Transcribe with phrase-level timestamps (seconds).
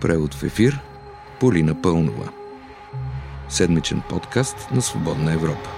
[0.00, 0.78] Превод в ефир
[1.40, 2.32] Полина Пълнова.
[3.48, 5.70] Седмичен подкаст на Свободна Европа.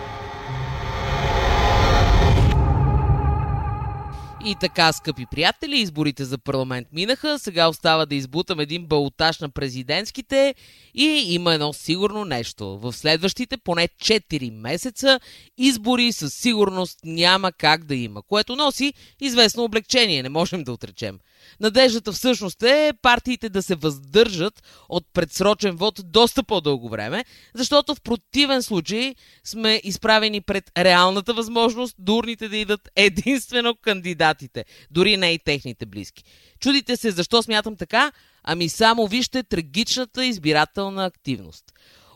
[4.45, 7.39] И така, скъпи приятели, изборите за парламент минаха.
[7.39, 10.55] Сега остава да избутам един балотаж на президентските
[10.95, 12.79] и има едно сигурно нещо.
[12.79, 15.21] В следващите поне 4 месеца
[15.59, 21.19] избори със сигурност няма как да има, което носи известно облегчение, не можем да отречем.
[21.61, 28.01] Надеждата всъщност е партиите да се въздържат от предсрочен вод доста по-дълго време, защото в
[28.01, 29.15] противен случай
[29.45, 36.25] сме изправени пред реалната възможност дурните да идат единствено кандидатите, дори не и техните близки.
[36.61, 38.13] Чудите се защо смятам така?
[38.45, 41.65] Ами само вижте трагичната избирателна активност.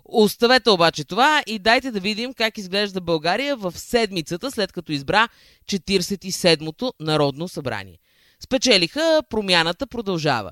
[0.04, 5.28] Оставете обаче това и дайте да видим как изглежда България в седмицата след като избра
[5.66, 7.98] 47-то Народно събрание–
[8.44, 10.50] спечелиха, промяната продължава.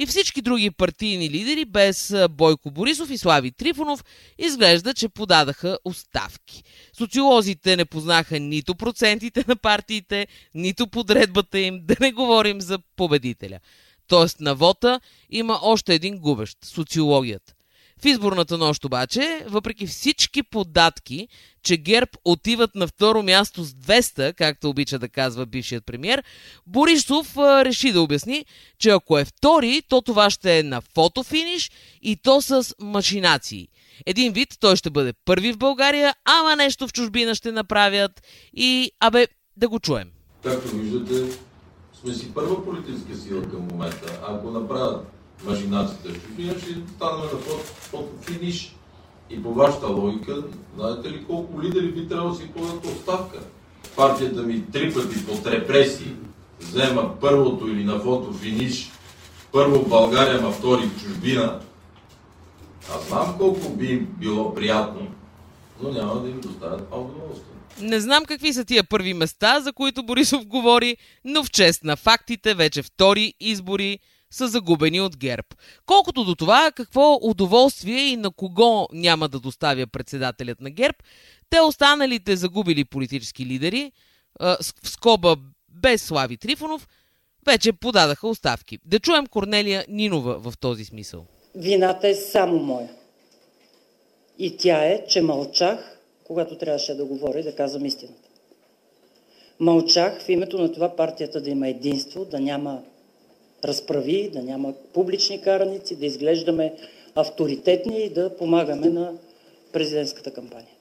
[0.00, 4.04] И всички други партийни лидери, без Бойко Борисов и Слави Трифонов,
[4.38, 6.64] изглежда, че подадаха оставки.
[6.98, 13.58] Социолозите не познаха нито процентите на партиите, нито подредбата им, да не говорим за победителя.
[14.06, 15.00] Тоест на вота
[15.30, 17.54] има още един губещ– социологията.
[18.02, 21.28] В изборната нощ обаче, въпреки всички податки,
[21.62, 26.24] че ГЕРБ отиват на второ място с 200, както обича да казва бившият премьер,
[26.66, 28.44] Борисов а, реши да обясни,
[28.78, 31.70] че ако е втори, то това ще е на фотофиниш
[32.02, 33.68] и то с машинации.
[34.06, 38.22] Един вид той ще бъде първи в България, ама нещо в чужбина ще направят
[38.56, 39.26] и, абе,
[39.56, 40.10] да го чуем.
[40.42, 41.38] Както виждате,
[42.00, 44.20] сме си първа политическа сила към момента.
[44.28, 48.74] Ако направят машинацията в чужбина, ще станем на фотофиниш.
[49.30, 50.42] И по вашата логика,
[50.76, 53.38] знаете ли колко лидери би трябвало да си подадат оставка?
[53.96, 56.12] Партията ми три пъти под репресии
[56.60, 58.90] взема първото или на фото финиш,
[59.52, 61.60] първо в България, ма втори в чужбина.
[62.96, 65.08] Аз знам колко би им било приятно,
[65.82, 67.58] но няма да им доставят удоволствие.
[67.80, 71.96] Не знам какви са тия първи места, за които Борисов говори, но в чест на
[71.96, 73.98] фактите вече втори избори
[74.30, 75.46] са загубени от ГЕРБ.
[75.86, 80.98] Колкото до това, какво удоволствие и на кого няма да доставя председателят на ГЕРБ,
[81.50, 83.92] те останалите загубили политически лидери,
[84.40, 85.36] в скоба
[85.68, 86.88] без Слави Трифонов,
[87.46, 88.78] вече подадаха оставки.
[88.84, 91.26] Да чуем Корнелия Нинова в този смисъл.
[91.54, 92.88] Вината е само моя.
[94.38, 98.28] И тя е, че мълчах, когато трябваше да говоря и да казвам истината.
[99.60, 102.82] Мълчах в името на това партията да има единство, да няма
[103.64, 106.74] разправи, да няма публични караници, да изглеждаме
[107.14, 109.12] авторитетни и да помагаме на
[109.72, 110.74] президентската кампания.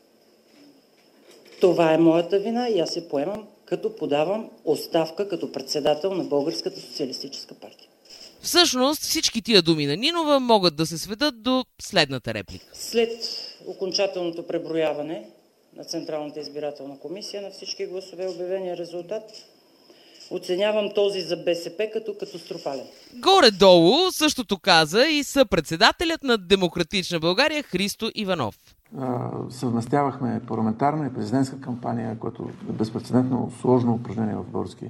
[1.61, 6.79] Това е моята вина и аз се поемам, като подавам оставка като председател на Българската
[6.79, 7.87] социалистическа партия.
[8.41, 12.65] Всъщност всички тия думи на Нинова могат да се сведат до следната реплика.
[12.73, 13.09] След
[13.67, 15.29] окончателното преброяване
[15.75, 19.23] на Централната избирателна комисия на всички гласове обявения резултат,
[20.31, 22.85] Оценявам този за БСП като катастрофален.
[23.19, 28.55] Горе-долу същото каза и съпредседателят на Демократична България Христо Иванов.
[29.49, 34.85] Съвместявахме парламентарна и президентска кампания, което е безпредседентно сложно упражнение в български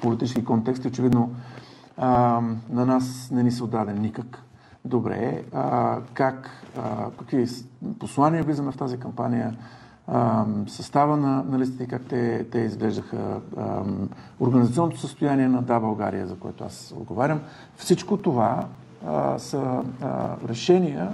[0.00, 0.84] политически контекст.
[0.84, 1.34] Очевидно
[1.96, 2.40] а,
[2.70, 4.42] на нас не ни се отдаде никак.
[4.84, 7.46] Добре, а, как, а, какви
[7.98, 9.56] послания влизаме в тази кампания,
[10.66, 13.40] състава на, на листите, как те, те изглеждаха,
[14.40, 17.40] организационното състояние на Да България, за което аз отговарям.
[17.76, 18.64] Всичко това
[19.06, 21.12] а, са а, решения,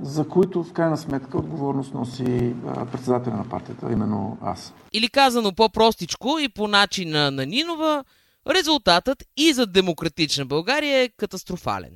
[0.00, 2.54] за които в крайна сметка отговорност носи
[2.92, 4.74] председателя на партията, именно аз.
[4.92, 8.04] Или казано по-простичко и по начина на Нинова,
[8.50, 11.90] резултатът и за демократична България е катастрофален.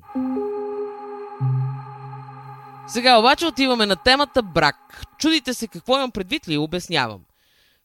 [2.88, 5.07] Сега обаче отиваме на темата брак.
[5.18, 6.58] Чудите се какво имам предвид ли?
[6.58, 7.20] Обяснявам.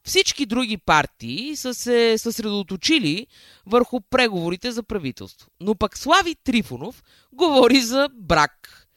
[0.03, 3.27] Всички други партии са се съсредоточили
[3.65, 5.49] върху преговорите за правителство.
[5.59, 7.03] Но пък Слави Трифонов
[7.33, 8.87] говори за брак.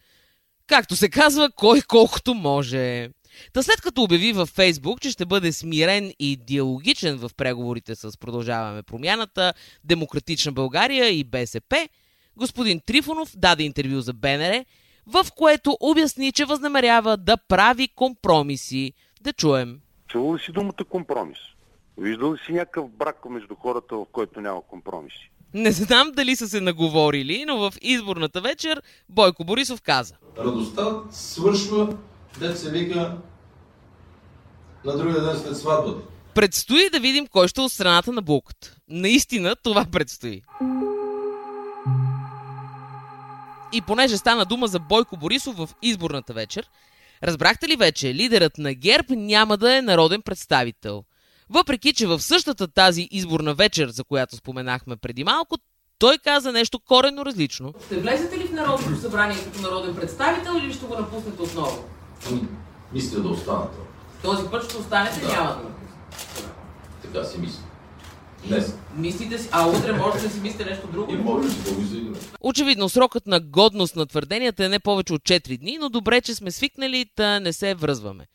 [0.67, 3.09] Както се казва, кой колкото може.
[3.53, 8.19] Та след като обяви във Фейсбук, че ще бъде смирен и диалогичен в преговорите с
[8.19, 9.55] Продължаваме промяната,
[9.85, 11.89] Демократична България и БСП,
[12.37, 14.65] господин Трифонов даде интервю за БНР
[15.07, 18.93] в което обясни, че възнамерява да прави компромиси.
[19.21, 19.81] Да чуем.
[20.09, 21.39] Чува ли си думата компромис?
[21.99, 25.31] Виждал ли си някакъв брак между хората, в който няма компромиси?
[25.55, 30.15] Не знам дали са се наговорили, но в изборната вечер Бойко Борисов каза.
[30.39, 31.97] Радостта свършва,
[32.41, 33.19] дет се вика
[34.85, 36.03] на другия ден след сватбата.
[36.35, 38.77] Предстои да видим кой ще е от страната на булката.
[38.89, 40.43] Наистина това предстои.
[43.73, 46.71] И понеже стана дума за Бойко Борисов в изборната вечер,
[47.23, 51.05] разбрахте ли вече, лидерът на ГЕРБ няма да е народен представител.
[51.51, 55.57] Въпреки, че в същата тази изборна вечер, за която споменахме преди малко,
[55.99, 57.75] той каза нещо коренно различно.
[57.87, 61.85] Ще влезете ли в Народното събрание като народен представител или ще го напуснете отново?
[62.31, 62.41] Ами,
[62.93, 63.85] мисля да остана това.
[64.23, 65.27] Този път ще останете, Да.
[65.29, 66.51] няма да напуснете.
[67.03, 67.61] Така си мисля.
[68.45, 68.75] Днес.
[68.97, 71.13] Мислите си, а утре може да си мислите нещо друго?
[71.13, 72.21] И може да го изиграе.
[72.41, 76.35] Очевидно, срокът на годност на твърденията е не повече от 4 дни, но добре, че
[76.35, 78.27] сме свикнали да не се връзваме.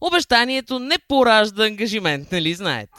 [0.00, 2.92] Обещанието не поражда ангажимент, нали знаете?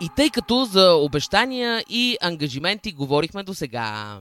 [0.00, 4.18] И тъй като за обещания и ангажименти говорихме до сега.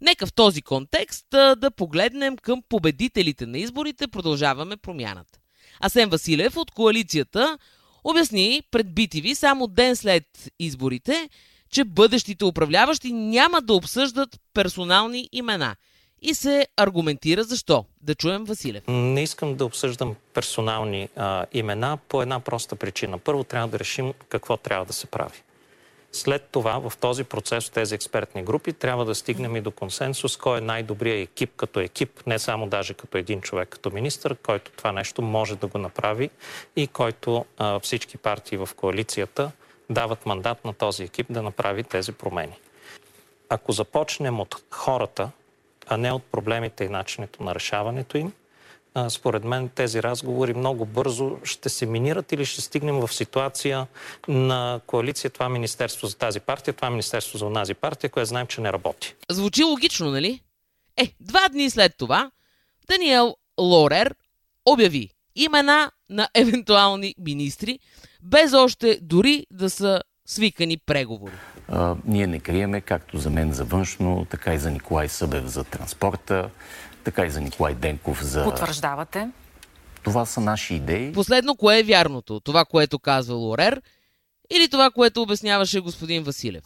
[0.00, 5.38] Нека в този контекст да погледнем към победителите на изборите, продължаваме промяната.
[5.80, 7.58] Асен Василев от коалицията
[8.10, 10.24] обясни пред BTV само ден след
[10.58, 11.28] изборите,
[11.70, 15.76] че бъдещите управляващи няма да обсъждат персонални имена.
[16.22, 17.84] И се аргументира защо.
[18.00, 18.84] Да чуем Василев.
[18.88, 23.18] Не искам да обсъждам персонални а, имена по една проста причина.
[23.18, 25.42] Първо трябва да решим какво трябва да се прави.
[26.16, 30.36] След това, в този процес, в тези експертни групи, трябва да стигнем и до консенсус,
[30.36, 34.70] кой е най-добрият екип като екип, не само даже като един човек, като министр, който
[34.76, 36.30] това нещо може да го направи
[36.76, 39.50] и който а, всички партии в коалицията
[39.90, 42.58] дават мандат на този екип да направи тези промени.
[43.48, 45.30] Ако започнем от хората,
[45.86, 48.32] а не от проблемите и начинето на решаването им,
[48.98, 53.86] а, според мен тези разговори много бързо ще се минират или ще стигнем в ситуация
[54.28, 58.60] на коалиция това министерство за тази партия, това министерство за онази партия, което знаем, че
[58.60, 59.14] не работи.
[59.30, 60.40] Звучи логично, нали?
[60.96, 62.30] Е, два дни след това
[62.88, 64.14] Даниел Лорер
[64.66, 67.78] обяви имена на евентуални министри,
[68.22, 71.34] без още дори да са свикани преговори.
[71.68, 75.64] А, ние не криеме, както за мен за външно, така и за Николай Събев за
[75.64, 76.50] транспорта,
[77.06, 78.44] така и за Николай Денков за...
[78.44, 79.28] Потвърждавате?
[80.02, 81.12] Това са наши идеи.
[81.12, 82.40] Последно, кое е вярното?
[82.40, 83.82] Това, което казва Лорер
[84.50, 86.64] или това, което обясняваше господин Василев?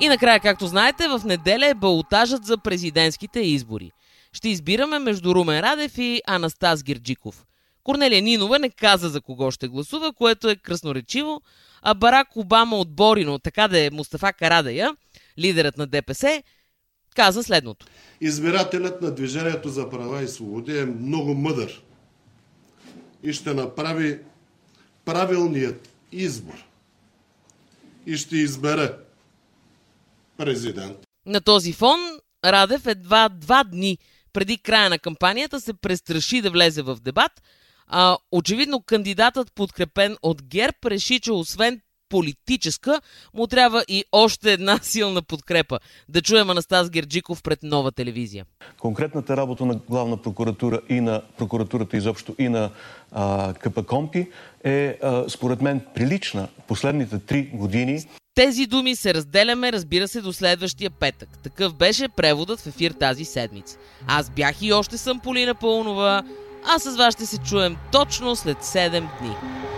[0.00, 3.90] И накрая, както знаете, в неделя е балотажът за президентските избори.
[4.32, 7.44] Ще избираме между Румен Радев и Анастас Герджиков.
[7.84, 11.40] Корнелия Нинова не каза за кого ще гласува, което е красноречиво,
[11.82, 14.96] а Барак Обама от Борино, така да е Мустафа Карадая,
[15.38, 16.42] лидерът на ДПС,
[17.16, 17.86] каза следното.
[18.20, 21.82] Избирателят на Движението за права и свободи е много мъдър
[23.22, 24.18] и ще направи
[25.04, 26.64] правилният избор
[28.06, 28.92] и ще избере
[30.36, 30.96] президент.
[31.26, 32.00] На този фон
[32.44, 33.98] Радев едва два дни
[34.32, 37.32] преди края на кампанията се престраши да влезе в дебат,
[37.86, 43.00] а очевидно кандидатът подкрепен от ГЕРБ реши, че освен политическа,
[43.34, 45.78] му трябва и още една силна подкрепа.
[46.08, 48.44] Да чуем Анастас Герджиков пред нова телевизия.
[48.80, 52.70] Конкретната работа на главна прокуратура и на прокуратурата изобщо и на
[53.12, 54.26] а, КПКОМПИ
[54.64, 58.04] е а, според мен прилична последните три години.
[58.34, 61.28] Тези думи се разделяме, разбира се, до следващия петък.
[61.42, 63.78] Такъв беше преводът в ефир тази седмица.
[64.06, 66.22] Аз бях и още съм Полина Пълнова,
[66.66, 69.75] а с вас ще се чуем точно след 7 дни.